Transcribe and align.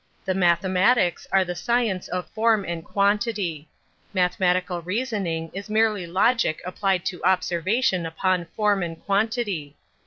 The 0.25 0.33
mathematics 0.33 1.27
are 1.31 1.45
the 1.45 1.53
science 1.53 2.07
of 2.07 2.27
form 2.31 2.65
and 2.65 2.83
quantity; 2.83 3.69
mathematical 4.15 4.81
reasoning 4.81 5.51
is 5.53 5.69
merely 5.69 6.07
logic 6.07 6.59
applied 6.65 7.05
to 7.05 7.23
observation 7.23 8.07
upon 8.07 8.45
form 8.45 8.81
and 8.81 8.99
quantity. 9.05 9.75